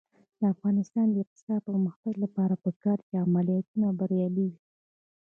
د 0.39 0.41
افغانستان 0.53 1.07
د 1.11 1.15
اقتصادي 1.23 1.63
پرمختګ 1.69 2.13
لپاره 2.23 2.55
پکار 2.65 2.97
ده 2.99 3.05
چې 3.07 3.15
عملیاتونه 3.25 3.87
بریالي 3.99 4.45
وي. 4.51 4.59